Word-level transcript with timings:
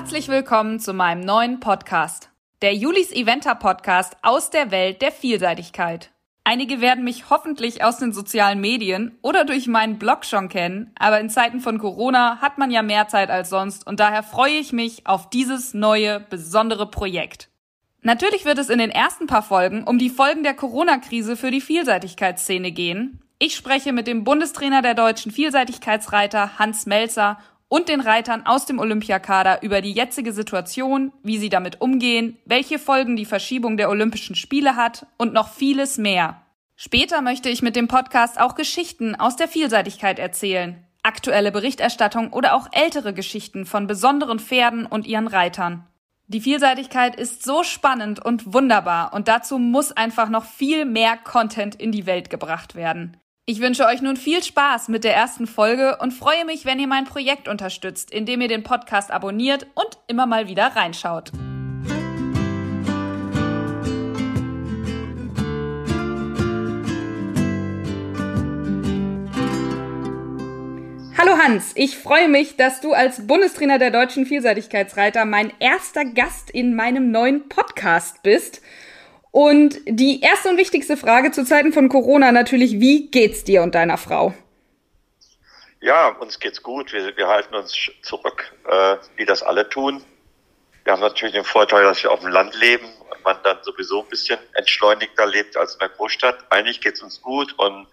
Herzlich 0.00 0.28
willkommen 0.28 0.80
zu 0.80 0.94
meinem 0.94 1.20
neuen 1.20 1.60
Podcast. 1.60 2.30
Der 2.62 2.74
Julis 2.74 3.12
Eventer 3.12 3.54
Podcast 3.54 4.16
aus 4.22 4.48
der 4.48 4.70
Welt 4.70 5.02
der 5.02 5.12
Vielseitigkeit. 5.12 6.10
Einige 6.42 6.80
werden 6.80 7.04
mich 7.04 7.28
hoffentlich 7.28 7.84
aus 7.84 7.98
den 7.98 8.14
sozialen 8.14 8.62
Medien 8.62 9.18
oder 9.20 9.44
durch 9.44 9.66
meinen 9.66 9.98
Blog 9.98 10.24
schon 10.24 10.48
kennen, 10.48 10.90
aber 10.98 11.20
in 11.20 11.28
Zeiten 11.28 11.60
von 11.60 11.76
Corona 11.76 12.38
hat 12.40 12.56
man 12.56 12.70
ja 12.70 12.80
mehr 12.80 13.08
Zeit 13.08 13.28
als 13.28 13.50
sonst 13.50 13.86
und 13.86 14.00
daher 14.00 14.22
freue 14.22 14.54
ich 14.54 14.72
mich 14.72 15.06
auf 15.06 15.28
dieses 15.28 15.74
neue, 15.74 16.18
besondere 16.18 16.90
Projekt. 16.90 17.50
Natürlich 18.00 18.46
wird 18.46 18.56
es 18.56 18.70
in 18.70 18.78
den 18.78 18.90
ersten 18.90 19.26
paar 19.26 19.42
Folgen 19.42 19.84
um 19.84 19.98
die 19.98 20.08
Folgen 20.08 20.44
der 20.44 20.54
Corona-Krise 20.54 21.36
für 21.36 21.50
die 21.50 21.60
Vielseitigkeitsszene 21.60 22.72
gehen. 22.72 23.20
Ich 23.38 23.54
spreche 23.54 23.92
mit 23.92 24.06
dem 24.06 24.24
Bundestrainer 24.24 24.80
der 24.80 24.94
deutschen 24.94 25.30
Vielseitigkeitsreiter 25.30 26.58
Hans 26.58 26.86
Melzer 26.86 27.38
und 27.70 27.88
den 27.88 28.00
Reitern 28.00 28.44
aus 28.46 28.66
dem 28.66 28.80
Olympiakader 28.80 29.62
über 29.62 29.80
die 29.80 29.92
jetzige 29.92 30.32
Situation, 30.32 31.12
wie 31.22 31.38
sie 31.38 31.48
damit 31.48 31.80
umgehen, 31.80 32.36
welche 32.44 32.80
Folgen 32.80 33.14
die 33.14 33.24
Verschiebung 33.24 33.76
der 33.76 33.88
Olympischen 33.88 34.34
Spiele 34.34 34.74
hat 34.74 35.06
und 35.16 35.32
noch 35.32 35.48
vieles 35.54 35.96
mehr. 35.96 36.42
Später 36.74 37.22
möchte 37.22 37.48
ich 37.48 37.62
mit 37.62 37.76
dem 37.76 37.86
Podcast 37.86 38.40
auch 38.40 38.56
Geschichten 38.56 39.14
aus 39.14 39.36
der 39.36 39.46
Vielseitigkeit 39.46 40.18
erzählen, 40.18 40.84
aktuelle 41.04 41.52
Berichterstattung 41.52 42.32
oder 42.32 42.54
auch 42.54 42.66
ältere 42.72 43.14
Geschichten 43.14 43.64
von 43.64 43.86
besonderen 43.86 44.40
Pferden 44.40 44.84
und 44.84 45.06
ihren 45.06 45.28
Reitern. 45.28 45.86
Die 46.26 46.40
Vielseitigkeit 46.40 47.14
ist 47.14 47.44
so 47.44 47.62
spannend 47.62 48.24
und 48.24 48.52
wunderbar 48.52 49.12
und 49.14 49.28
dazu 49.28 49.58
muss 49.60 49.92
einfach 49.92 50.28
noch 50.28 50.44
viel 50.44 50.86
mehr 50.86 51.16
Content 51.16 51.76
in 51.76 51.92
die 51.92 52.06
Welt 52.06 52.30
gebracht 52.30 52.74
werden. 52.74 53.16
Ich 53.50 53.60
wünsche 53.60 53.84
euch 53.84 54.00
nun 54.00 54.16
viel 54.16 54.44
Spaß 54.44 54.86
mit 54.86 55.02
der 55.02 55.16
ersten 55.16 55.48
Folge 55.48 55.98
und 56.00 56.12
freue 56.12 56.44
mich, 56.44 56.66
wenn 56.66 56.78
ihr 56.78 56.86
mein 56.86 57.04
Projekt 57.04 57.48
unterstützt, 57.48 58.12
indem 58.12 58.42
ihr 58.42 58.46
den 58.46 58.62
Podcast 58.62 59.10
abonniert 59.10 59.66
und 59.74 59.98
immer 60.06 60.24
mal 60.24 60.46
wieder 60.46 60.66
reinschaut. 60.76 61.32
Hallo 71.18 71.36
Hans, 71.42 71.72
ich 71.74 71.98
freue 71.98 72.28
mich, 72.28 72.54
dass 72.54 72.80
du 72.80 72.92
als 72.92 73.26
Bundestrainer 73.26 73.80
der 73.80 73.90
deutschen 73.90 74.26
Vielseitigkeitsreiter 74.26 75.24
mein 75.24 75.52
erster 75.58 76.04
Gast 76.04 76.50
in 76.52 76.76
meinem 76.76 77.10
neuen 77.10 77.48
Podcast 77.48 78.22
bist. 78.22 78.62
Und 79.30 79.78
die 79.86 80.20
erste 80.20 80.48
und 80.48 80.56
wichtigste 80.56 80.96
Frage 80.96 81.30
zu 81.30 81.44
Zeiten 81.44 81.72
von 81.72 81.88
Corona 81.88 82.32
natürlich, 82.32 82.80
wie 82.80 83.08
geht's 83.10 83.44
dir 83.44 83.62
und 83.62 83.74
deiner 83.74 83.96
Frau? 83.96 84.34
Ja, 85.80 86.08
uns 86.08 86.40
geht's 86.40 86.62
gut. 86.62 86.92
Wir, 86.92 87.16
wir 87.16 87.28
halten 87.28 87.54
uns 87.54 87.74
zurück, 88.02 88.52
äh, 88.68 88.96
wie 89.16 89.24
das 89.24 89.42
alle 89.42 89.68
tun. 89.68 90.02
Wir 90.84 90.92
haben 90.92 91.00
natürlich 91.00 91.34
den 91.34 91.44
Vorteil, 91.44 91.84
dass 91.84 92.02
wir 92.02 92.10
auf 92.10 92.20
dem 92.20 92.30
Land 92.30 92.54
leben 92.58 92.86
und 93.10 93.24
man 93.24 93.36
dann 93.44 93.58
sowieso 93.62 94.02
ein 94.02 94.08
bisschen 94.08 94.38
entschleunigter 94.54 95.26
lebt 95.26 95.56
als 95.56 95.74
in 95.74 95.80
der 95.80 95.90
Großstadt. 95.90 96.38
Eigentlich 96.50 96.80
geht's 96.80 97.02
uns 97.02 97.22
gut 97.22 97.54
und 97.58 97.86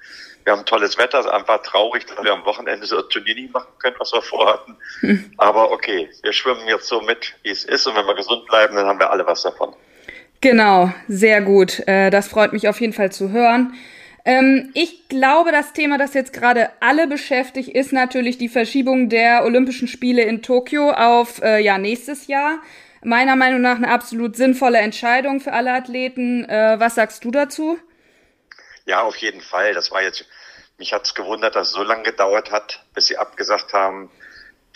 wir 0.43 0.53
haben 0.53 0.65
tolles 0.65 0.97
Wetter. 0.97 1.19
Es 1.19 1.25
ist 1.25 1.31
einfach 1.31 1.61
traurig, 1.61 2.05
dass 2.05 2.23
wir 2.23 2.31
am 2.31 2.45
Wochenende 2.45 2.88
so 2.88 2.97
ein 2.97 3.09
Turnier 3.09 3.35
nicht 3.35 3.53
machen 3.53 3.71
können, 3.80 3.97
was 3.99 4.13
wir 4.13 4.21
vorhatten. 4.21 4.77
Hm. 5.02 5.33
Aber 5.38 5.71
okay, 5.71 6.09
wir 6.23 6.33
schwimmen 6.33 6.67
jetzt 6.67 6.88
so 6.88 7.02
mit, 7.02 7.35
wie 7.43 7.49
es 7.49 7.65
ist 7.65 7.85
und 7.85 7.95
wenn 7.95 8.05
wir 8.05 8.15
gesund 8.15 8.45
bleiben, 8.45 8.75
dann 8.75 8.88
haben 8.88 8.99
wir 8.99 9.11
alle 9.11 9.25
was 9.25 9.43
davon. 9.43 9.75
Genau, 10.41 10.91
sehr 11.07 11.41
gut. 11.41 11.88
Äh, 11.88 12.09
das 12.09 12.27
freut 12.27 12.53
mich 12.53 12.67
auf 12.67 12.80
jeden 12.80 12.93
Fall 12.93 13.11
zu 13.11 13.31
hören. 13.31 13.73
Ähm, 14.23 14.71
ich 14.73 15.07
glaube, 15.07 15.52
das 15.52 15.73
Thema, 15.73 15.97
das 15.97 16.13
jetzt 16.13 16.33
gerade 16.33 16.69
alle 16.80 17.07
beschäftigt, 17.07 17.69
ist 17.69 17.93
natürlich 17.93 18.38
die 18.38 18.49
Verschiebung 18.49 19.09
der 19.09 19.45
Olympischen 19.45 19.88
Spiele 19.88 20.23
in 20.23 20.42
Tokio 20.43 20.92
auf 20.92 21.42
äh, 21.42 21.59
ja 21.59 21.77
nächstes 21.77 22.27
Jahr. 22.27 22.59
Meiner 23.03 23.36
Meinung 23.36 23.61
nach 23.61 23.77
eine 23.77 23.89
absolut 23.89 24.36
sinnvolle 24.36 24.80
Entscheidung 24.80 25.39
für 25.39 25.53
alle 25.53 25.71
Athleten. 25.71 26.43
Äh, 26.43 26.76
was 26.77 26.95
sagst 26.95 27.23
du 27.23 27.31
dazu? 27.31 27.80
Ja, 28.86 29.02
auf 29.03 29.15
jeden 29.17 29.42
Fall. 29.42 29.73
Das 29.73 29.92
war 29.92 30.03
jetzt, 30.03 30.26
mich 30.77 30.93
hat's 30.93 31.15
gewundert, 31.15 31.55
dass 31.55 31.70
es 31.70 31.73
so 31.73 31.83
lange 31.83 32.03
gedauert 32.03 32.52
hat, 32.52 32.83
bis 32.93 33.08
sie 33.08 33.17
abgesagt 33.17 33.73
haben, 33.73 34.11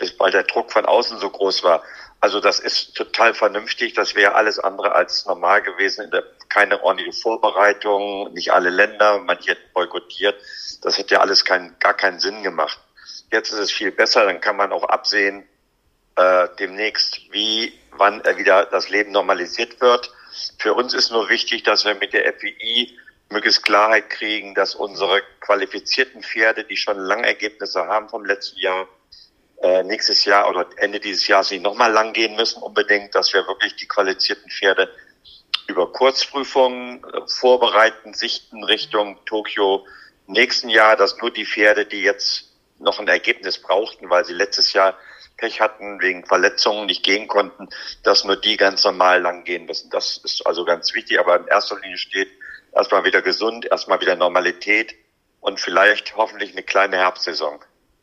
bis 0.01 0.19
weil 0.19 0.31
der 0.31 0.43
Druck 0.43 0.71
von 0.71 0.85
außen 0.85 1.19
so 1.19 1.29
groß 1.29 1.63
war. 1.63 1.83
Also 2.19 2.39
das 2.39 2.59
ist 2.59 2.95
total 2.95 3.33
vernünftig. 3.35 3.93
Das 3.93 4.15
wäre 4.15 4.33
alles 4.33 4.59
andere 4.59 4.93
als 4.93 5.25
normal 5.27 5.61
gewesen. 5.61 6.11
keine 6.49 6.83
ordentliche 6.83 7.13
Vorbereitung, 7.13 8.33
nicht 8.33 8.51
alle 8.51 8.71
Länder, 8.71 9.19
manche 9.19 9.51
hätten 9.51 9.71
boykottiert. 9.73 10.35
Das 10.81 10.97
hätte 10.97 11.15
ja 11.15 11.21
alles 11.21 11.45
kein, 11.45 11.75
gar 11.79 11.93
keinen 11.93 12.19
Sinn 12.19 12.43
gemacht. 12.43 12.79
Jetzt 13.31 13.53
ist 13.53 13.59
es 13.59 13.71
viel 13.71 13.91
besser. 13.91 14.25
Dann 14.25 14.41
kann 14.41 14.57
man 14.57 14.73
auch 14.73 14.83
absehen 14.83 15.47
äh, 16.15 16.47
demnächst, 16.59 17.21
wie, 17.31 17.79
wann 17.91 18.25
äh, 18.25 18.37
wieder 18.37 18.65
das 18.65 18.89
Leben 18.89 19.11
normalisiert 19.11 19.79
wird. 19.81 20.11
Für 20.57 20.73
uns 20.73 20.93
ist 20.95 21.11
nur 21.11 21.29
wichtig, 21.29 21.63
dass 21.63 21.85
wir 21.85 21.95
mit 21.95 22.13
der 22.13 22.33
FII 22.33 22.97
möglichst 23.29 23.63
Klarheit 23.63 24.09
kriegen, 24.09 24.55
dass 24.55 24.73
unsere 24.75 25.21
qualifizierten 25.39 26.23
Pferde, 26.23 26.63
die 26.63 26.75
schon 26.75 26.97
lange 26.97 27.27
Ergebnisse 27.27 27.85
haben 27.85 28.09
vom 28.09 28.25
letzten 28.25 28.59
Jahr, 28.59 28.87
äh, 29.61 29.83
nächstes 29.83 30.25
Jahr 30.25 30.49
oder 30.49 30.67
Ende 30.77 30.99
dieses 30.99 31.27
Jahres 31.27 31.51
nicht 31.51 31.63
nochmal 31.63 31.91
lang 31.91 32.13
gehen 32.13 32.35
müssen 32.35 32.61
unbedingt, 32.63 33.13
dass 33.13 33.33
wir 33.33 33.47
wirklich 33.47 33.75
die 33.75 33.87
qualifizierten 33.87 34.49
Pferde 34.49 34.89
über 35.67 35.91
Kurzprüfungen 35.91 37.03
äh, 37.03 37.21
vorbereiten, 37.27 38.13
sichten 38.13 38.63
Richtung 38.63 39.23
Tokio 39.25 39.85
nächsten 40.27 40.69
Jahr, 40.69 40.95
dass 40.95 41.17
nur 41.17 41.31
die 41.31 41.45
Pferde, 41.45 41.85
die 41.85 42.01
jetzt 42.01 42.51
noch 42.79 42.99
ein 42.99 43.07
Ergebnis 43.07 43.59
brauchten, 43.59 44.09
weil 44.09 44.25
sie 44.25 44.33
letztes 44.33 44.73
Jahr 44.73 44.97
Pech 45.37 45.61
hatten, 45.61 46.01
wegen 46.01 46.25
Verletzungen 46.25 46.85
nicht 46.85 47.03
gehen 47.03 47.27
konnten, 47.27 47.69
dass 48.03 48.23
nur 48.23 48.37
die 48.37 48.57
ganz 48.57 48.83
normal 48.83 49.21
lang 49.21 49.43
gehen 49.43 49.65
müssen. 49.65 49.89
Das 49.89 50.17
ist 50.23 50.45
also 50.45 50.65
ganz 50.65 50.93
wichtig, 50.93 51.19
aber 51.19 51.39
in 51.39 51.47
erster 51.47 51.79
Linie 51.79 51.97
steht 51.97 52.29
erstmal 52.73 53.03
wieder 53.03 53.21
gesund, 53.21 53.65
erstmal 53.65 54.01
wieder 54.01 54.15
Normalität 54.15 54.95
und 55.39 55.59
vielleicht 55.59 56.15
hoffentlich 56.15 56.51
eine 56.51 56.63
kleine 56.63 56.97
Herbstsaison. 56.97 57.59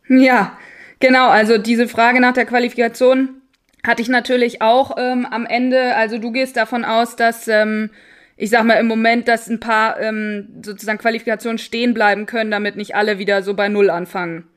Ja, 0.08 0.58
Genau, 1.00 1.28
also 1.28 1.59
diese 1.59 1.88
Frage 1.88 2.20
nach 2.20 2.34
der 2.34 2.47
Qualifikation 2.47 3.41
hatte 3.86 4.03
ich 4.03 4.09
natürlich 4.09 4.60
auch 4.62 4.97
ähm, 4.98 5.26
am 5.26 5.47
Ende. 5.47 5.94
Also 5.94 6.19
du 6.19 6.32
gehst 6.32 6.56
davon 6.56 6.84
aus, 6.84 7.16
dass 7.16 7.47
ähm, 7.47 7.91
ich 8.36 8.50
sag 8.50 8.64
mal 8.64 8.75
im 8.75 8.86
Moment, 8.86 9.28
dass 9.28 9.48
ein 9.48 9.60
paar 9.60 10.00
ähm, 10.00 10.62
sozusagen 10.64 10.98
Qualifikationen 10.98 11.59
stehen 11.59 11.94
bleiben 11.94 12.26
können, 12.26 12.50
damit 12.50 12.76
nicht 12.76 12.94
alle 12.94 13.19
wieder 13.19 13.42
so 13.42 13.54
bei 13.54 13.69
Null 13.69 13.91
anfangen. 13.91 14.48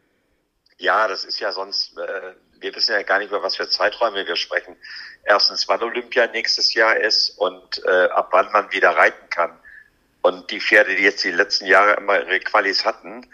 Ja, 0.77 1.07
das 1.07 1.25
ist 1.25 1.39
ja 1.39 1.51
sonst, 1.51 1.97
äh, 1.97 2.33
wir 2.59 2.75
wissen 2.75 2.93
ja 2.93 3.01
gar 3.03 3.19
nicht, 3.19 3.29
über 3.29 3.43
was 3.43 3.55
für 3.55 3.69
Zeiträume 3.69 4.25
wir 4.25 4.35
sprechen. 4.35 4.75
Erstens, 5.23 5.67
wann 5.67 5.81
Olympia 5.81 6.27
nächstes 6.27 6.73
Jahr 6.73 6.95
ist 6.97 7.37
und 7.37 7.83
äh, 7.85 8.05
ab 8.09 8.29
wann 8.31 8.51
man 8.51 8.71
wieder 8.71 8.91
reiten 8.91 9.29
kann. 9.29 9.51
Und 10.21 10.51
die 10.51 10.59
Pferde, 10.59 10.95
die 10.95 11.03
jetzt 11.03 11.23
die 11.23 11.31
letzten 11.31 11.65
Jahre 11.65 11.93
immer 11.93 12.19
ihre 12.19 12.39
Qualis 12.39 12.85
hatten, 12.85 13.27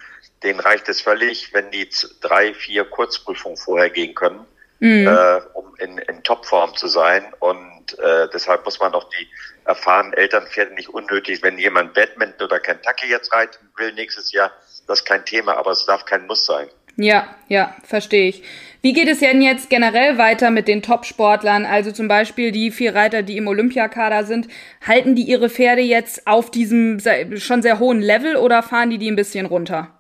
denen 0.44 0.60
reicht 0.60 0.88
es 0.90 1.02
völlig, 1.02 1.54
wenn 1.54 1.72
die 1.72 1.90
drei, 2.22 2.54
vier 2.54 2.86
Kurzprüfungen 2.86 3.58
vorher 3.58 3.90
gehen 3.90 4.16
können, 4.16 4.46
mhm. 4.80 5.08
äh, 5.08 5.42
um 5.54 5.76
in, 5.80 5.98
in 5.98 6.24
Topform 6.24 6.76
zu 6.76 6.88
sein. 6.88 7.26
Und 7.40 7.98
äh, 8.00 8.28
deshalb 8.34 8.66
muss 8.66 8.80
man 8.80 8.94
auch 8.94 9.10
die 9.10 9.28
erfahrenen 9.66 10.14
Elternpferde 10.14 10.74
nicht 10.74 10.90
unnötig, 10.90 11.44
wenn 11.44 11.58
jemand 11.58 11.94
Badminton 11.94 12.46
oder 12.46 12.60
Kentucky 12.60 13.10
jetzt 13.10 13.34
reiten 13.34 13.70
will 13.78 13.94
nächstes 13.94 14.32
Jahr, 14.32 14.52
das 14.88 15.00
ist 15.00 15.06
kein 15.06 15.26
Thema, 15.26 15.58
aber 15.58 15.72
es 15.72 15.86
darf 15.86 16.06
kein 16.06 16.26
Muss 16.28 16.46
sein. 16.46 16.70
Ja, 17.00 17.28
ja, 17.48 17.76
verstehe 17.84 18.30
ich. 18.30 18.44
Wie 18.82 18.94
geht 18.94 19.08
es 19.08 19.20
denn 19.20 19.42
jetzt 19.42 19.70
generell 19.70 20.18
weiter 20.18 20.50
mit 20.50 20.68
den 20.68 20.82
Top-Sportlern? 20.82 21.66
Also 21.66 21.92
zum 21.92 22.08
Beispiel 22.08 22.52
die 22.52 22.72
vier 22.72 22.96
Reiter, 22.96 23.22
die 23.22 23.38
im 23.38 23.48
Olympiakader 23.48 24.24
sind. 24.24 24.48
Halten 24.86 25.14
die 25.14 25.24
ihre 25.24 25.50
Pferde 25.50 25.82
jetzt 25.82 26.26
auf 26.26 26.50
diesem 26.50 27.00
schon 27.36 27.62
sehr 27.62 27.78
hohen 27.80 28.02
Level 28.02 28.36
oder 28.36 28.64
fahren 28.64 28.90
die 28.90 28.98
die 28.98 29.12
ein 29.12 29.16
bisschen 29.16 29.46
runter? 29.46 29.97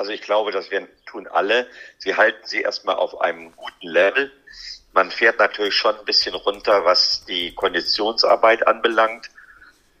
Also 0.00 0.12
ich 0.12 0.22
glaube, 0.22 0.50
das 0.50 0.70
werden, 0.70 0.88
tun 1.04 1.26
alle. 1.26 1.66
Sie 1.98 2.16
halten 2.16 2.40
sie 2.46 2.62
erstmal 2.62 2.96
auf 2.96 3.20
einem 3.20 3.54
guten 3.54 3.86
Level. 3.86 4.32
Man 4.94 5.10
fährt 5.10 5.38
natürlich 5.38 5.74
schon 5.74 5.94
ein 5.94 6.06
bisschen 6.06 6.34
runter, 6.34 6.86
was 6.86 7.26
die 7.26 7.54
Konditionsarbeit 7.54 8.66
anbelangt. 8.66 9.26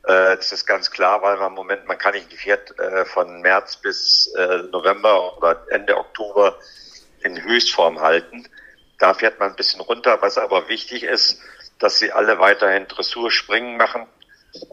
Äh, 0.04 0.36
das 0.36 0.52
ist 0.52 0.64
ganz 0.64 0.90
klar, 0.90 1.20
weil 1.20 1.36
man 1.36 1.48
im 1.48 1.54
Moment, 1.54 1.86
man 1.86 1.98
kann 1.98 2.14
nicht 2.14 2.30
ein 2.30 2.38
Pferd 2.38 2.78
äh, 2.78 3.04
von 3.04 3.42
März 3.42 3.76
bis 3.76 4.32
äh, 4.38 4.62
November 4.72 5.36
oder 5.36 5.66
Ende 5.68 5.98
Oktober 5.98 6.58
in 7.22 7.44
Höchstform 7.44 8.00
halten. 8.00 8.48
Da 8.98 9.12
fährt 9.12 9.38
man 9.38 9.50
ein 9.50 9.56
bisschen 9.56 9.82
runter. 9.82 10.22
Was 10.22 10.38
aber 10.38 10.70
wichtig 10.70 11.02
ist, 11.02 11.42
dass 11.78 11.98
sie 11.98 12.10
alle 12.10 12.38
weiterhin 12.38 12.88
Dressurspringen 12.88 13.76
machen 13.76 14.06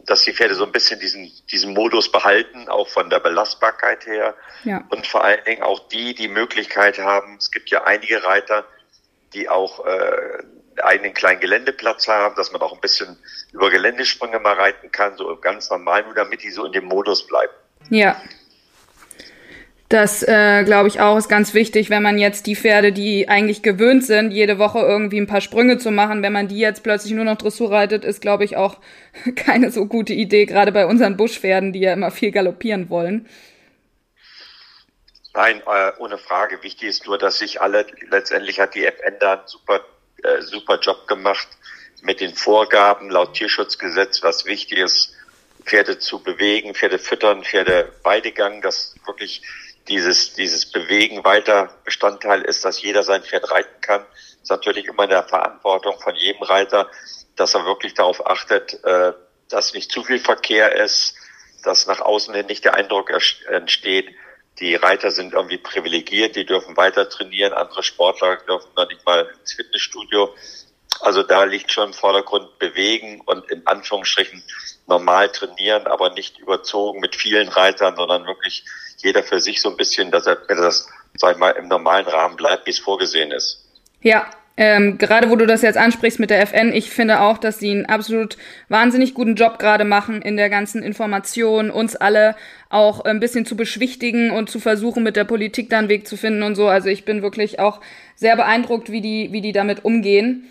dass 0.06 0.22
die 0.22 0.32
Pferde 0.32 0.54
so 0.54 0.64
ein 0.64 0.72
bisschen 0.72 0.98
diesen, 1.00 1.30
diesen 1.50 1.74
Modus 1.74 2.10
behalten, 2.10 2.68
auch 2.68 2.88
von 2.88 3.10
der 3.10 3.20
Belastbarkeit 3.20 4.06
her. 4.06 4.34
Ja. 4.64 4.84
Und 4.90 5.06
vor 5.06 5.24
allen 5.24 5.44
Dingen 5.44 5.62
auch 5.62 5.88
die, 5.88 6.14
die 6.14 6.28
Möglichkeit 6.28 6.98
haben, 6.98 7.36
es 7.38 7.50
gibt 7.50 7.70
ja 7.70 7.84
einige 7.84 8.24
Reiter, 8.24 8.64
die 9.34 9.48
auch 9.48 9.84
äh, 9.86 10.82
einen 10.82 11.14
kleinen 11.14 11.40
Geländeplatz 11.40 12.08
haben, 12.08 12.34
dass 12.36 12.52
man 12.52 12.60
auch 12.62 12.72
ein 12.72 12.80
bisschen 12.80 13.18
über 13.52 13.70
Geländesprünge 13.70 14.38
mal 14.38 14.54
reiten 14.54 14.90
kann, 14.90 15.16
so 15.16 15.36
ganz 15.36 15.70
normal, 15.70 16.04
nur 16.04 16.14
damit 16.14 16.42
die 16.42 16.50
so 16.50 16.64
in 16.64 16.72
dem 16.72 16.84
Modus 16.84 17.26
bleiben. 17.26 17.52
Ja. 17.90 18.20
Das 19.88 20.22
äh, 20.22 20.64
glaube 20.64 20.88
ich 20.88 21.00
auch 21.00 21.16
ist 21.16 21.30
ganz 21.30 21.54
wichtig, 21.54 21.88
wenn 21.88 22.02
man 22.02 22.18
jetzt 22.18 22.46
die 22.46 22.56
Pferde, 22.56 22.92
die 22.92 23.26
eigentlich 23.28 23.62
gewöhnt 23.62 24.04
sind, 24.04 24.32
jede 24.32 24.58
Woche 24.58 24.80
irgendwie 24.80 25.18
ein 25.18 25.26
paar 25.26 25.40
Sprünge 25.40 25.78
zu 25.78 25.90
machen, 25.90 26.22
wenn 26.22 26.32
man 26.32 26.46
die 26.46 26.58
jetzt 26.58 26.82
plötzlich 26.82 27.14
nur 27.14 27.24
noch 27.24 27.38
Dressur 27.38 27.70
reitet, 27.70 28.04
ist 28.04 28.20
glaube 28.20 28.44
ich 28.44 28.58
auch 28.58 28.76
keine 29.36 29.70
so 29.70 29.86
gute 29.86 30.12
Idee, 30.12 30.44
gerade 30.44 30.72
bei 30.72 30.84
unseren 30.84 31.16
Buschpferden, 31.16 31.72
die 31.72 31.80
ja 31.80 31.94
immer 31.94 32.10
viel 32.10 32.32
galoppieren 32.32 32.90
wollen. 32.90 33.26
Nein, 35.32 35.62
äh, 35.66 35.92
ohne 35.98 36.18
Frage. 36.18 36.62
Wichtig 36.62 36.88
ist 36.88 37.06
nur, 37.06 37.16
dass 37.16 37.38
sich 37.38 37.62
alle, 37.62 37.86
letztendlich 38.10 38.60
hat 38.60 38.74
die 38.74 38.84
FN 38.84 39.14
da 39.20 39.34
einen 39.34 39.46
super, 39.46 39.80
äh, 40.22 40.42
super 40.42 40.78
Job 40.80 41.06
gemacht 41.06 41.48
mit 42.02 42.20
den 42.20 42.34
Vorgaben 42.34 43.08
laut 43.08 43.34
Tierschutzgesetz, 43.34 44.22
was 44.22 44.44
wichtig 44.44 44.78
ist, 44.78 45.14
Pferde 45.64 45.98
zu 45.98 46.22
bewegen, 46.22 46.74
Pferde 46.74 46.98
füttern, 46.98 47.44
Pferde 47.44 47.92
Weidegang, 48.02 48.62
dass 48.62 48.96
wirklich 49.06 49.42
dieses, 49.88 50.34
dieses 50.34 50.70
Bewegen 50.70 51.24
weiter 51.24 51.70
Bestandteil 51.84 52.42
ist, 52.42 52.64
dass 52.64 52.82
jeder 52.82 53.02
sein 53.02 53.22
Pferd 53.22 53.50
reiten 53.50 53.80
kann. 53.80 54.04
Ist 54.42 54.50
natürlich 54.50 54.86
immer 54.86 55.04
in 55.04 55.10
der 55.10 55.24
Verantwortung 55.24 55.98
von 56.00 56.14
jedem 56.14 56.42
Reiter, 56.42 56.90
dass 57.36 57.54
er 57.54 57.64
wirklich 57.64 57.94
darauf 57.94 58.26
achtet, 58.26 58.82
äh, 58.84 59.12
dass 59.48 59.74
nicht 59.74 59.90
zu 59.90 60.04
viel 60.04 60.18
Verkehr 60.18 60.74
ist, 60.76 61.14
dass 61.64 61.86
nach 61.86 62.00
außen 62.00 62.34
hin 62.34 62.46
nicht 62.46 62.64
der 62.64 62.74
Eindruck 62.74 63.10
entsteht, 63.48 64.14
die 64.60 64.74
Reiter 64.74 65.10
sind 65.10 65.34
irgendwie 65.34 65.58
privilegiert, 65.58 66.34
die 66.34 66.44
dürfen 66.44 66.76
weiter 66.76 67.08
trainieren, 67.08 67.52
andere 67.52 67.82
Sportler 67.82 68.36
dürfen 68.36 68.70
noch 68.76 68.88
nicht 68.88 69.04
mal 69.06 69.30
ins 69.40 69.52
Fitnessstudio. 69.52 70.34
Also 71.00 71.22
da 71.22 71.44
liegt 71.44 71.70
schon 71.70 71.88
im 71.88 71.92
Vordergrund 71.92 72.58
bewegen 72.58 73.20
und 73.24 73.48
in 73.50 73.66
Anführungsstrichen 73.66 74.42
normal 74.86 75.30
trainieren, 75.30 75.86
aber 75.86 76.10
nicht 76.10 76.38
überzogen 76.38 77.00
mit 77.00 77.14
vielen 77.14 77.48
Reitern, 77.48 77.94
sondern 77.94 78.26
wirklich 78.26 78.64
jeder 78.98 79.22
für 79.22 79.40
sich 79.40 79.60
so 79.60 79.70
ein 79.70 79.76
bisschen, 79.76 80.10
dass 80.10 80.26
er 80.26 80.36
das, 80.48 80.88
sag 81.16 81.32
ich 81.32 81.38
mal, 81.38 81.50
im 81.50 81.68
normalen 81.68 82.06
Rahmen 82.06 82.36
bleibt, 82.36 82.66
wie 82.66 82.70
es 82.70 82.78
vorgesehen 82.78 83.30
ist. 83.30 83.64
Ja, 84.00 84.28
ähm, 84.60 84.98
gerade 84.98 85.30
wo 85.30 85.36
du 85.36 85.46
das 85.46 85.62
jetzt 85.62 85.78
ansprichst 85.78 86.18
mit 86.18 86.30
der 86.30 86.40
FN, 86.42 86.72
ich 86.72 86.90
finde 86.90 87.20
auch, 87.20 87.38
dass 87.38 87.60
sie 87.60 87.70
einen 87.70 87.86
absolut 87.86 88.36
wahnsinnig 88.68 89.14
guten 89.14 89.36
Job 89.36 89.60
gerade 89.60 89.84
machen 89.84 90.20
in 90.20 90.36
der 90.36 90.50
ganzen 90.50 90.82
Information, 90.82 91.70
uns 91.70 91.94
alle 91.94 92.34
auch 92.68 93.04
ein 93.04 93.20
bisschen 93.20 93.46
zu 93.46 93.56
beschwichtigen 93.56 94.32
und 94.32 94.50
zu 94.50 94.58
versuchen, 94.58 95.04
mit 95.04 95.14
der 95.14 95.22
Politik 95.22 95.70
da 95.70 95.78
einen 95.78 95.88
Weg 95.88 96.08
zu 96.08 96.16
finden 96.16 96.42
und 96.42 96.56
so. 96.56 96.66
Also 96.66 96.88
ich 96.88 97.04
bin 97.04 97.22
wirklich 97.22 97.60
auch 97.60 97.80
sehr 98.16 98.34
beeindruckt, 98.34 98.90
wie 98.90 99.00
die, 99.00 99.28
wie 99.30 99.42
die 99.42 99.52
damit 99.52 99.84
umgehen. 99.84 100.50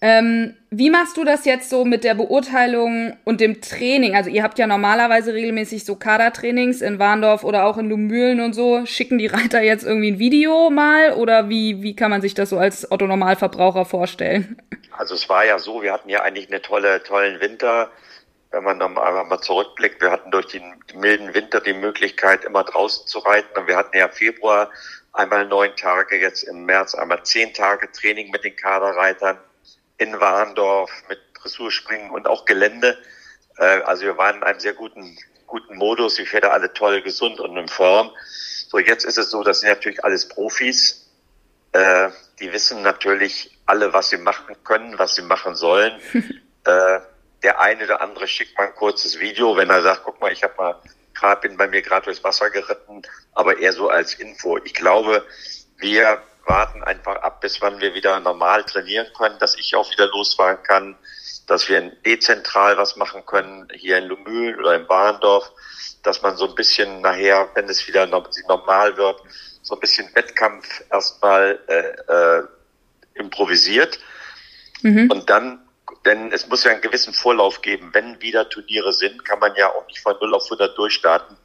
Ähm, 0.00 0.56
wie 0.70 0.90
machst 0.90 1.16
du 1.16 1.24
das 1.24 1.44
jetzt 1.44 1.70
so 1.70 1.84
mit 1.84 2.04
der 2.04 2.14
Beurteilung 2.14 3.16
und 3.24 3.40
dem 3.40 3.60
Training? 3.60 4.14
Also 4.14 4.30
ihr 4.30 4.44
habt 4.44 4.58
ja 4.58 4.68
normalerweise 4.68 5.34
regelmäßig 5.34 5.84
so 5.84 5.96
Kadertrainings 5.96 6.82
in 6.82 7.00
Warndorf 7.00 7.42
oder 7.42 7.64
auch 7.64 7.78
in 7.78 7.88
Lumülen 7.88 8.40
und 8.40 8.52
so. 8.52 8.86
Schicken 8.86 9.18
die 9.18 9.26
Reiter 9.26 9.60
jetzt 9.60 9.84
irgendwie 9.84 10.12
ein 10.12 10.18
Video 10.20 10.70
mal 10.70 11.14
oder 11.14 11.48
wie, 11.48 11.82
wie 11.82 11.96
kann 11.96 12.10
man 12.10 12.22
sich 12.22 12.34
das 12.34 12.50
so 12.50 12.58
als 12.58 12.90
Otto-Normalverbraucher 12.92 13.84
vorstellen? 13.84 14.60
Also 14.96 15.14
es 15.14 15.28
war 15.28 15.44
ja 15.44 15.58
so, 15.58 15.82
wir 15.82 15.92
hatten 15.92 16.10
ja 16.10 16.22
eigentlich 16.22 16.48
eine 16.48 16.62
tolle, 16.62 17.02
tollen 17.02 17.40
Winter. 17.40 17.90
Wenn 18.52 18.62
man 18.62 18.78
dann 18.78 18.94
mal 18.94 19.40
zurückblickt, 19.40 20.00
wir 20.00 20.12
hatten 20.12 20.30
durch 20.30 20.46
den 20.46 20.62
milden 20.94 21.34
Winter 21.34 21.60
die 21.60 21.74
Möglichkeit, 21.74 22.44
immer 22.44 22.62
draußen 22.62 23.06
zu 23.06 23.18
reiten. 23.18 23.58
Und 23.58 23.66
wir 23.66 23.76
hatten 23.76 23.96
ja 23.96 24.08
Februar 24.08 24.70
einmal 25.12 25.44
neun 25.46 25.74
Tage, 25.76 26.20
jetzt 26.20 26.44
im 26.44 26.64
März 26.66 26.94
einmal 26.94 27.24
zehn 27.24 27.52
Tage 27.52 27.90
Training 27.90 28.30
mit 28.30 28.44
den 28.44 28.54
Kaderreitern 28.54 29.38
in 29.98 30.18
Warndorf 30.20 30.90
mit 31.08 31.18
Dressurspringen 31.34 32.10
und 32.10 32.26
auch 32.26 32.44
Gelände. 32.44 32.98
Äh, 33.58 33.82
also 33.82 34.04
wir 34.04 34.16
waren 34.16 34.36
in 34.36 34.42
einem 34.44 34.60
sehr 34.60 34.72
guten, 34.72 35.18
guten 35.46 35.76
Modus. 35.76 36.14
Die 36.14 36.26
Pferde 36.26 36.50
alle 36.50 36.72
toll, 36.72 37.02
gesund 37.02 37.40
und 37.40 37.56
in 37.56 37.68
Form. 37.68 38.10
So, 38.68 38.78
jetzt 38.78 39.04
ist 39.04 39.18
es 39.18 39.30
so, 39.30 39.42
das 39.42 39.60
sind 39.60 39.68
natürlich 39.68 40.04
alles 40.04 40.28
Profis. 40.28 41.10
Äh, 41.72 42.10
die 42.40 42.52
wissen 42.52 42.82
natürlich 42.82 43.58
alle, 43.66 43.92
was 43.92 44.10
sie 44.10 44.18
machen 44.18 44.56
können, 44.64 44.98
was 44.98 45.14
sie 45.14 45.22
machen 45.22 45.56
sollen. 45.56 46.00
äh, 46.64 47.00
der 47.42 47.60
eine 47.60 47.84
oder 47.84 48.00
andere 48.00 48.26
schickt 48.26 48.56
mal 48.56 48.68
ein 48.68 48.74
kurzes 48.74 49.20
Video, 49.20 49.56
wenn 49.56 49.70
er 49.70 49.82
sagt, 49.82 50.02
guck 50.04 50.20
mal, 50.20 50.32
ich 50.32 50.42
habe 50.42 50.54
mal 50.56 50.82
grad, 51.14 51.40
bin 51.40 51.56
bei 51.56 51.66
mir 51.66 51.82
gerade 51.82 52.04
durchs 52.04 52.22
Wasser 52.24 52.50
geritten, 52.50 53.02
aber 53.32 53.58
eher 53.58 53.72
so 53.72 53.88
als 53.88 54.14
Info. 54.14 54.58
Ich 54.58 54.74
glaube, 54.74 55.24
wir 55.78 56.22
warten 56.48 56.82
einfach 56.82 57.16
ab, 57.16 57.40
bis 57.40 57.60
wann 57.60 57.80
wir 57.80 57.94
wieder 57.94 58.18
normal 58.20 58.64
trainieren 58.64 59.06
können, 59.16 59.38
dass 59.38 59.56
ich 59.56 59.74
auch 59.74 59.90
wieder 59.90 60.06
losfahren 60.06 60.62
kann, 60.62 60.96
dass 61.46 61.68
wir 61.68 61.80
dezentral 62.04 62.76
was 62.76 62.96
machen 62.96 63.24
können, 63.26 63.68
hier 63.74 63.98
in 63.98 64.04
Lumülen 64.04 64.58
oder 64.58 64.74
in 64.74 64.86
Bahndorf, 64.86 65.50
dass 66.02 66.22
man 66.22 66.36
so 66.36 66.46
ein 66.48 66.54
bisschen 66.54 67.00
nachher, 67.00 67.48
wenn 67.54 67.68
es 67.68 67.86
wieder 67.86 68.06
normal 68.06 68.96
wird, 68.96 69.20
so 69.62 69.74
ein 69.74 69.80
bisschen 69.80 70.14
Wettkampf 70.14 70.66
erstmal 70.90 71.58
äh, 71.68 72.12
äh, 72.12 72.42
improvisiert. 73.14 73.98
Mhm. 74.82 75.10
Und 75.10 75.28
dann, 75.30 75.66
denn 76.04 76.32
es 76.32 76.46
muss 76.48 76.64
ja 76.64 76.70
einen 76.70 76.80
gewissen 76.80 77.12
Vorlauf 77.12 77.60
geben. 77.62 77.90
Wenn 77.92 78.20
wieder 78.20 78.48
Turniere 78.48 78.92
sind, 78.92 79.24
kann 79.24 79.38
man 79.38 79.54
ja 79.56 79.68
auch 79.68 79.86
nicht 79.86 80.00
von 80.00 80.16
0 80.20 80.34
auf 80.34 80.44
100 80.44 80.76
durchstarten, 80.76 81.36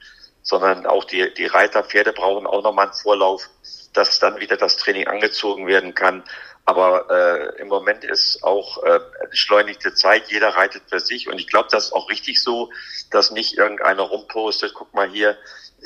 sondern 0.42 0.86
auch 0.86 1.06
die, 1.06 1.34
die 1.34 1.46
Reiter, 1.46 1.84
Pferde 1.84 2.14
brauchen 2.14 2.46
auch 2.46 2.62
nochmal 2.62 2.88
einen 2.88 2.96
Vorlauf 2.96 3.50
dass 3.94 4.19
dann 4.19 4.40
wieder 4.40 4.57
das 4.57 4.78
Training 4.78 5.07
angezogen 5.07 5.68
werden 5.68 5.94
kann. 5.94 6.24
Aber 6.66 7.10
äh, 7.10 7.62
im 7.62 7.68
Moment 7.68 8.04
ist 8.04 8.44
auch 8.44 8.81
äh, 8.84 9.00
beschleunigte 9.30 9.94
Zeit, 9.94 10.30
jeder 10.30 10.50
reitet 10.50 10.84
für 10.90 11.00
sich. 11.00 11.28
Und 11.28 11.38
ich 11.40 11.48
glaube, 11.48 11.68
das 11.72 11.86
ist 11.86 11.94
auch 11.94 12.10
richtig 12.10 12.42
so, 12.42 12.72
dass 13.12 13.31
nicht 13.31 13.57
irgendeiner 13.57 14.04
rumpostet, 14.04 14.74
guck 14.74 14.94
mal 14.94 15.10
hier, 15.10 15.38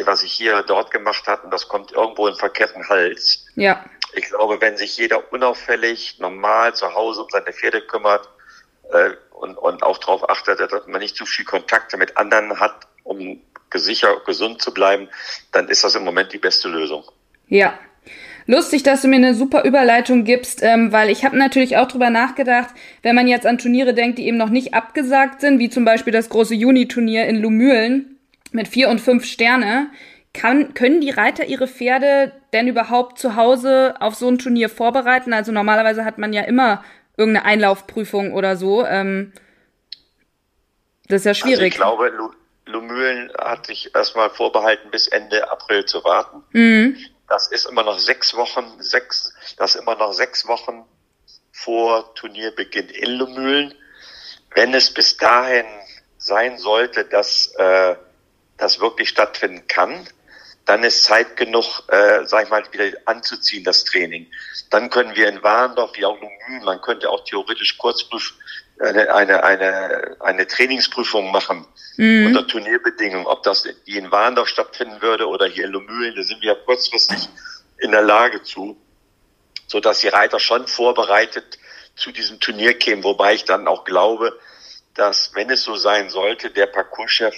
was 0.06 0.22
ich 0.22 0.32
hier 0.32 0.62
dort 0.64 0.92
gemacht 0.92 1.28
habe, 1.28 1.44
und 1.44 1.52
das 1.52 1.68
kommt 1.68 1.92
irgendwo 1.92 2.28
in 2.28 2.36
verkehrten 2.36 2.88
Hals. 2.88 3.46
Ja. 3.56 3.84
Ich 4.14 4.26
glaube, 4.26 4.62
wenn 4.62 4.78
sich 4.78 4.98
jeder 4.98 5.32
unauffällig, 5.34 6.20
normal 6.20 6.76
zu 6.76 6.94
Hause 6.94 7.24
um 7.24 7.30
seine 7.32 7.52
Pferde 7.52 7.82
kümmert 7.82 8.30
äh, 8.92 9.12
und, 9.32 9.58
und 9.58 9.82
auch 9.82 9.98
darauf 9.98 10.30
achtet, 10.30 10.60
dass 10.60 10.86
man 10.86 11.02
nicht 11.02 11.16
zu 11.16 11.26
viel 11.26 11.46
Kontakte 11.46 11.98
mit 11.98 12.18
anderen 12.18 12.60
hat, 12.60 12.88
um 13.04 13.42
sicher 13.74 14.20
gesund 14.26 14.62
zu 14.62 14.74
bleiben, 14.74 15.10
dann 15.52 15.68
ist 15.70 15.84
das 15.84 15.96
im 15.96 16.04
Moment 16.04 16.32
die 16.34 16.38
beste 16.38 16.68
Lösung. 16.68 17.04
Ja, 17.48 17.78
Lustig, 18.48 18.84
dass 18.84 19.02
du 19.02 19.10
mir 19.10 19.18
eine 19.18 19.34
super 19.34 19.66
Überleitung 19.66 20.24
gibst, 20.24 20.64
ähm, 20.64 20.94
weil 20.94 21.10
ich 21.10 21.26
habe 21.26 21.38
natürlich 21.38 21.76
auch 21.78 21.88
drüber 21.88 22.10
nachgedacht, 22.10 22.70
wenn 23.04 23.14
man 23.14 23.28
jetzt 23.28 23.46
an 23.46 23.58
Turniere 23.58 23.94
denkt, 23.94 24.18
die 24.18 24.26
eben 24.26 24.38
noch 24.38 24.50
nicht 24.50 24.74
abgesagt 24.74 25.42
sind, 25.42 25.60
wie 25.60 25.70
zum 25.70 25.84
Beispiel 25.84 26.14
das 26.14 26.30
große 26.30 26.56
Juni-Turnier 26.56 27.26
in 27.28 27.42
Lumülen 27.42 28.18
mit 28.54 28.70
vier 28.70 28.88
und 28.88 29.02
fünf 29.02 29.26
Sterne, 29.26 29.90
kann, 30.34 30.74
können 30.74 31.02
die 31.02 31.10
Reiter 31.10 31.46
ihre 31.46 31.68
Pferde 31.68 32.32
denn 32.54 32.68
überhaupt 32.68 33.20
zu 33.20 33.36
Hause 33.36 33.96
auf 34.00 34.16
so 34.16 34.30
ein 34.30 34.40
Turnier 34.40 34.70
vorbereiten? 34.70 35.34
Also 35.34 35.52
normalerweise 35.52 36.06
hat 36.06 36.18
man 36.18 36.32
ja 36.32 36.44
immer 36.44 36.84
irgendeine 37.18 37.46
Einlaufprüfung 37.46 38.34
oder 38.34 38.56
so. 38.56 38.86
Ähm, 38.86 39.34
das 41.10 41.22
ist 41.22 41.26
ja 41.26 41.34
schwierig. 41.34 41.56
Also 41.58 41.66
ich 41.66 41.76
glaube, 41.76 42.34
Lumülen 42.66 43.32
hat 43.40 43.66
sich 43.66 43.94
erstmal 43.94 44.30
vorbehalten, 44.30 44.90
bis 44.92 45.08
Ende 45.08 45.50
April 45.52 45.86
zu 45.86 46.04
warten. 46.04 46.44
Mhm. 46.54 46.98
Das 47.28 47.48
ist 47.48 47.66
immer 47.66 47.84
noch 47.84 48.00
sechs 48.00 48.36
Wochen, 48.36 48.82
sechs, 48.82 49.34
das 49.58 49.76
ist 49.76 49.82
immer 49.82 49.96
noch 49.96 50.14
sechs 50.14 50.48
Wochen 50.48 50.86
vor 51.52 52.14
Turnierbeginn 52.16 52.90
in 52.90 53.12
Lumülen. 53.12 53.74
Wenn 54.56 54.74
es 54.74 54.94
bis 54.94 55.18
dahin 55.18 55.66
sein 56.18 56.58
sollte, 56.58 57.06
dass 57.06 57.48
äh, 57.58 57.96
das 58.58 58.80
wirklich 58.80 59.10
stattfinden 59.10 59.68
kann, 59.68 60.08
dann 60.66 60.84
ist 60.84 61.04
Zeit 61.04 61.38
genug, 61.38 61.84
äh, 61.90 62.26
sag 62.26 62.44
ich 62.44 62.50
mal, 62.50 62.64
wieder 62.72 62.98
anzuziehen, 63.06 63.64
das 63.64 63.84
Training. 63.84 64.30
Dann 64.70 64.90
können 64.90 65.16
wir 65.16 65.30
in 65.30 65.44
Warndorf, 65.44 65.92
wie 65.96 66.06
auch 66.06 66.20
Lumülen, 66.20 66.64
man 66.66 66.82
könnte 66.82 67.10
auch 67.10 67.24
theoretisch 67.24 67.78
Kurzprüf 67.78 68.34
eine, 68.80 69.14
eine, 69.14 69.44
eine, 69.44 70.18
eine 70.20 70.48
Trainingsprüfung 70.48 71.32
machen 71.32 71.66
mhm. 71.98 72.28
unter 72.28 72.48
Turnierbedingungen. 72.48 73.26
Ob 73.26 73.44
das 73.44 73.68
die 73.86 73.98
in 73.98 74.12
Warndorf 74.12 74.48
stattfinden 74.48 75.02
würde 75.02 75.28
oder 75.28 75.48
hier 75.48 75.66
in 75.66 75.72
Lomühlen, 75.72 76.16
da 76.16 76.24
sind 76.24 76.42
wir 76.42 76.54
ja 76.54 76.60
kurzfristig 76.66 77.30
in 77.80 77.92
der 77.92 78.02
Lage 78.02 78.44
zu, 78.44 78.78
so 79.68 79.80
dass 79.80 80.00
die 80.00 80.08
Reiter 80.08 80.40
schon 80.40 80.68
vorbereitet 80.68 81.58
zu 81.96 82.12
diesem 82.12 82.40
Turnier 82.40 82.74
kämen. 82.78 83.04
Wobei 83.04 83.34
ich 83.34 83.46
dann 83.46 83.68
auch 83.68 83.84
glaube, 83.84 84.38
dass 84.94 85.34
wenn 85.36 85.50
es 85.50 85.64
so 85.64 85.76
sein 85.76 86.10
sollte, 86.10 86.50
der 86.52 86.68
Parcourschef 86.68 87.36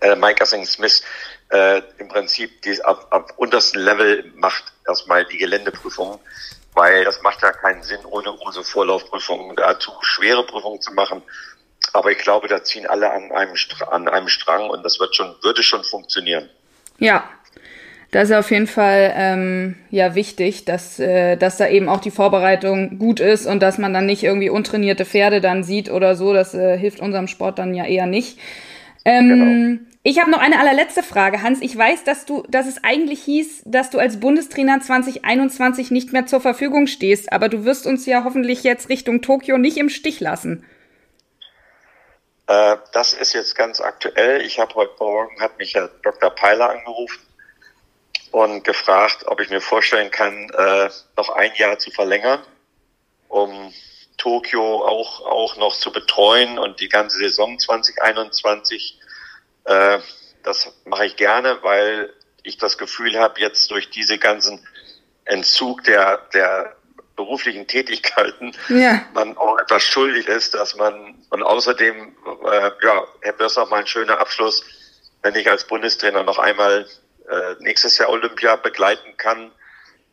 äh, 0.00 0.16
Mike 0.16 0.42
Assing 0.42 0.64
Smith 0.64 1.02
äh, 1.50 1.82
im 1.98 2.08
Prinzip 2.08 2.62
die, 2.62 2.82
auf, 2.84 3.10
auf 3.10 3.36
untersten 3.36 3.80
Level 3.80 4.32
macht 4.34 4.64
erstmal 4.86 5.24
die 5.26 5.38
Geländeprüfungen 5.38 6.18
weil 6.74 7.04
das 7.04 7.22
macht 7.22 7.42
ja 7.42 7.52
keinen 7.52 7.82
Sinn, 7.82 8.04
ohne 8.04 8.32
unsere 8.32 8.64
Vorlaufprüfungen 8.64 9.56
dazu 9.56 9.92
schwere 10.02 10.44
Prüfungen 10.44 10.80
zu 10.80 10.92
machen. 10.92 11.22
Aber 11.92 12.10
ich 12.10 12.18
glaube, 12.18 12.48
da 12.48 12.62
ziehen 12.62 12.86
alle 12.86 13.10
an 13.10 13.30
einem, 13.30 13.54
an 13.90 14.08
einem 14.08 14.28
Strang 14.28 14.68
und 14.70 14.82
das 14.82 14.98
wird 14.98 15.14
schon, 15.14 15.34
würde 15.42 15.62
schon 15.62 15.84
funktionieren. 15.84 16.48
Ja, 16.98 17.28
das 18.10 18.30
ist 18.30 18.36
auf 18.36 18.50
jeden 18.52 18.68
Fall 18.68 19.12
ähm, 19.16 19.74
ja 19.90 20.14
wichtig, 20.14 20.64
dass, 20.64 21.00
äh, 21.00 21.36
dass 21.36 21.56
da 21.56 21.66
eben 21.68 21.88
auch 21.88 22.00
die 22.00 22.12
Vorbereitung 22.12 22.98
gut 22.98 23.18
ist 23.18 23.44
und 23.44 23.60
dass 23.60 23.76
man 23.78 23.92
dann 23.92 24.06
nicht 24.06 24.22
irgendwie 24.22 24.50
untrainierte 24.50 25.04
Pferde 25.04 25.40
dann 25.40 25.64
sieht 25.64 25.90
oder 25.90 26.14
so. 26.14 26.32
Das 26.32 26.54
äh, 26.54 26.78
hilft 26.78 27.00
unserem 27.00 27.26
Sport 27.26 27.58
dann 27.58 27.74
ja 27.74 27.84
eher 27.84 28.06
nicht. 28.06 28.38
Ähm, 29.04 29.28
genau. 29.28 29.93
Ich 30.06 30.20
habe 30.20 30.30
noch 30.30 30.38
eine 30.38 30.60
allerletzte 30.60 31.02
Frage, 31.02 31.40
Hans. 31.40 31.62
Ich 31.62 31.74
weiß, 31.74 32.04
dass 32.04 32.26
du, 32.26 32.44
dass 32.50 32.66
es 32.66 32.84
eigentlich 32.84 33.22
hieß, 33.22 33.62
dass 33.64 33.88
du 33.88 33.98
als 33.98 34.20
Bundestrainer 34.20 34.78
2021 34.78 35.90
nicht 35.90 36.12
mehr 36.12 36.26
zur 36.26 36.42
Verfügung 36.42 36.86
stehst, 36.86 37.32
aber 37.32 37.48
du 37.48 37.64
wirst 37.64 37.86
uns 37.86 38.04
ja 38.04 38.22
hoffentlich 38.22 38.64
jetzt 38.64 38.90
Richtung 38.90 39.22
Tokio 39.22 39.56
nicht 39.56 39.78
im 39.78 39.88
Stich 39.88 40.20
lassen. 40.20 40.66
Äh, 42.48 42.76
das 42.92 43.14
ist 43.14 43.32
jetzt 43.32 43.54
ganz 43.54 43.80
aktuell. 43.80 44.42
Ich 44.42 44.58
habe 44.58 44.74
heute 44.74 44.92
Morgen 45.00 45.40
hat 45.40 45.56
mich 45.56 45.74
Herr 45.74 45.88
Dr. 46.02 46.28
Peiler 46.28 46.68
angerufen 46.68 47.22
und 48.30 48.62
gefragt, 48.62 49.24
ob 49.26 49.40
ich 49.40 49.48
mir 49.48 49.62
vorstellen 49.62 50.10
kann, 50.10 50.50
äh, 50.50 50.90
noch 51.16 51.30
ein 51.30 51.54
Jahr 51.56 51.78
zu 51.78 51.90
verlängern, 51.90 52.42
um 53.28 53.72
Tokio 54.18 54.84
auch 54.84 55.22
auch 55.24 55.56
noch 55.56 55.74
zu 55.74 55.90
betreuen 55.90 56.58
und 56.58 56.80
die 56.80 56.90
ganze 56.90 57.16
Saison 57.16 57.58
2021 57.58 59.00
äh, 59.64 59.98
das 60.42 60.72
mache 60.84 61.06
ich 61.06 61.16
gerne, 61.16 61.58
weil 61.62 62.12
ich 62.42 62.58
das 62.58 62.78
Gefühl 62.78 63.18
habe, 63.18 63.40
jetzt 63.40 63.70
durch 63.70 63.90
diese 63.90 64.18
ganzen 64.18 64.66
Entzug 65.24 65.84
der, 65.84 66.18
der 66.34 66.76
beruflichen 67.16 67.66
Tätigkeiten 67.66 68.52
ja. 68.68 69.02
man 69.14 69.36
auch 69.36 69.58
etwas 69.58 69.82
schuldig 69.82 70.26
ist, 70.28 70.54
dass 70.54 70.74
man 70.74 71.14
und 71.30 71.42
außerdem 71.42 72.16
äh, 72.44 72.70
ja, 72.82 73.04
das 73.38 73.56
noch 73.56 73.70
mal 73.70 73.80
ein 73.80 73.86
schöner 73.86 74.18
Abschluss, 74.18 74.64
wenn 75.22 75.34
ich 75.34 75.48
als 75.48 75.66
Bundestrainer 75.66 76.24
noch 76.24 76.38
einmal 76.38 76.86
äh, 77.28 77.54
nächstes 77.60 77.98
Jahr 77.98 78.10
Olympia 78.10 78.56
begleiten 78.56 79.16
kann 79.16 79.52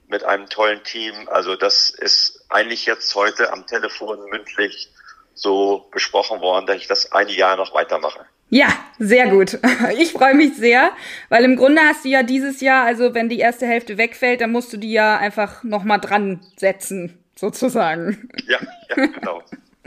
mit 0.07 0.23
einem 0.23 0.47
tollen 0.47 0.83
Team. 0.83 1.27
Also 1.29 1.55
das 1.55 1.89
ist 1.89 2.45
eigentlich 2.49 2.85
jetzt 2.85 3.13
heute 3.15 3.51
am 3.51 3.65
Telefon 3.65 4.29
mündlich 4.29 4.93
so 5.33 5.89
besprochen 5.91 6.41
worden, 6.41 6.67
dass 6.67 6.77
ich 6.77 6.87
das 6.87 7.11
eine 7.11 7.31
Jahr 7.31 7.55
noch 7.55 7.73
weitermache. 7.73 8.25
Ja, 8.51 8.67
sehr 8.99 9.29
gut. 9.29 9.57
Ich 9.97 10.11
freue 10.11 10.35
mich 10.35 10.55
sehr, 10.55 10.91
weil 11.29 11.45
im 11.45 11.55
Grunde 11.55 11.81
hast 11.81 12.03
du 12.03 12.09
ja 12.09 12.21
dieses 12.21 12.59
Jahr, 12.59 12.85
also 12.85 13.13
wenn 13.13 13.29
die 13.29 13.39
erste 13.39 13.65
Hälfte 13.65 13.97
wegfällt, 13.97 14.41
dann 14.41 14.51
musst 14.51 14.73
du 14.73 14.77
die 14.77 14.91
ja 14.91 15.17
einfach 15.17 15.63
nochmal 15.63 15.99
dran 15.99 16.41
setzen, 16.57 17.17
sozusagen. 17.35 18.29
Ja, 18.47 18.59
ja, 18.89 19.05
genau. 19.05 19.41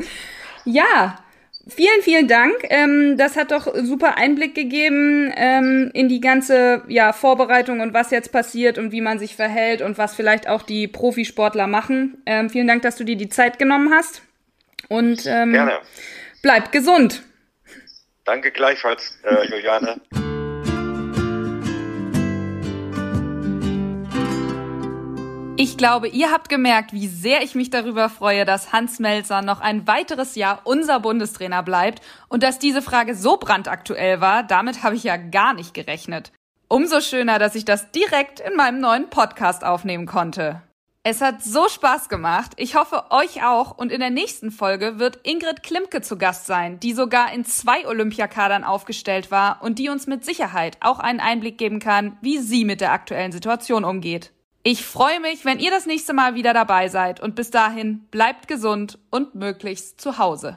ja, 0.64 1.18
vielen, 1.68 2.00
vielen 2.00 2.26
Dank. 2.26 2.54
Ähm, 2.70 3.18
das 3.18 3.36
hat 3.36 3.52
doch 3.52 3.72
super 3.82 4.16
Einblick 4.16 4.54
gegeben 4.54 5.30
ähm, 5.36 5.90
in 5.92 6.08
die 6.08 6.20
ganze 6.20 6.82
ja, 6.88 7.12
Vorbereitung 7.12 7.80
und 7.80 7.92
was 7.92 8.10
jetzt 8.10 8.32
passiert 8.32 8.78
und 8.78 8.92
wie 8.92 9.02
man 9.02 9.18
sich 9.18 9.36
verhält 9.36 9.82
und 9.82 9.98
was 9.98 10.14
vielleicht 10.14 10.48
auch 10.48 10.62
die 10.62 10.88
Profisportler 10.88 11.66
machen. 11.66 12.22
Ähm, 12.24 12.48
vielen 12.48 12.66
Dank, 12.66 12.80
dass 12.80 12.96
du 12.96 13.04
dir 13.04 13.16
die 13.16 13.28
Zeit 13.28 13.58
genommen 13.58 13.92
hast. 13.92 14.22
Und 14.88 15.26
ähm, 15.26 15.52
Gerne. 15.52 15.80
bleib 16.42 16.72
gesund. 16.72 17.22
Danke 18.24 18.50
gleichfalls, 18.50 19.18
äh, 19.22 19.46
Juliane. 19.46 20.00
Ich 25.56 25.76
glaube, 25.76 26.08
ihr 26.08 26.32
habt 26.32 26.48
gemerkt, 26.48 26.92
wie 26.92 27.06
sehr 27.06 27.42
ich 27.42 27.54
mich 27.54 27.70
darüber 27.70 28.08
freue, 28.08 28.44
dass 28.44 28.72
Hans 28.72 28.98
Melzer 28.98 29.40
noch 29.40 29.60
ein 29.60 29.86
weiteres 29.86 30.34
Jahr 30.34 30.62
unser 30.64 31.00
Bundestrainer 31.00 31.62
bleibt 31.62 32.02
und 32.28 32.42
dass 32.42 32.58
diese 32.58 32.82
Frage 32.82 33.14
so 33.14 33.36
brandaktuell 33.36 34.20
war, 34.20 34.42
damit 34.42 34.82
habe 34.82 34.96
ich 34.96 35.04
ja 35.04 35.16
gar 35.16 35.54
nicht 35.54 35.72
gerechnet. 35.72 36.32
Umso 36.68 37.00
schöner, 37.00 37.38
dass 37.38 37.54
ich 37.54 37.64
das 37.64 37.92
direkt 37.92 38.40
in 38.40 38.56
meinem 38.56 38.80
neuen 38.80 39.10
Podcast 39.10 39.64
aufnehmen 39.64 40.06
konnte. 40.06 40.60
Es 41.06 41.20
hat 41.20 41.44
so 41.44 41.68
Spaß 41.68 42.08
gemacht. 42.08 42.52
Ich 42.56 42.76
hoffe 42.76 43.04
euch 43.10 43.44
auch. 43.44 43.76
Und 43.76 43.92
in 43.92 44.00
der 44.00 44.08
nächsten 44.08 44.50
Folge 44.50 44.98
wird 44.98 45.20
Ingrid 45.22 45.62
Klimke 45.62 46.00
zu 46.00 46.16
Gast 46.16 46.46
sein, 46.46 46.80
die 46.80 46.94
sogar 46.94 47.30
in 47.34 47.44
zwei 47.44 47.86
Olympiakadern 47.86 48.64
aufgestellt 48.64 49.30
war 49.30 49.62
und 49.62 49.78
die 49.78 49.90
uns 49.90 50.06
mit 50.06 50.24
Sicherheit 50.24 50.78
auch 50.80 51.00
einen 51.00 51.20
Einblick 51.20 51.58
geben 51.58 51.78
kann, 51.78 52.16
wie 52.22 52.38
sie 52.38 52.64
mit 52.64 52.80
der 52.80 52.92
aktuellen 52.92 53.32
Situation 53.32 53.84
umgeht. 53.84 54.32
Ich 54.62 54.82
freue 54.82 55.20
mich, 55.20 55.44
wenn 55.44 55.58
ihr 55.58 55.70
das 55.70 55.84
nächste 55.84 56.14
Mal 56.14 56.36
wieder 56.36 56.54
dabei 56.54 56.88
seid 56.88 57.20
und 57.20 57.34
bis 57.34 57.50
dahin 57.50 58.06
bleibt 58.10 58.48
gesund 58.48 58.98
und 59.10 59.34
möglichst 59.34 60.00
zu 60.00 60.16
Hause. 60.16 60.56